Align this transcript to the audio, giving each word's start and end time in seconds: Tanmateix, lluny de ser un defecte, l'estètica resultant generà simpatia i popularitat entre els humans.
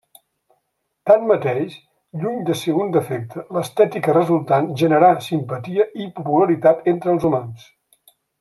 Tanmateix, 1.09 1.75
lluny 2.23 2.39
de 2.47 2.55
ser 2.63 2.73
un 2.85 2.89
defecte, 2.97 3.45
l'estètica 3.57 4.17
resultant 4.19 4.73
generà 4.83 5.13
simpatia 5.29 5.89
i 6.03 6.09
popularitat 6.21 6.85
entre 6.95 7.15
els 7.17 7.29
humans. 7.31 7.73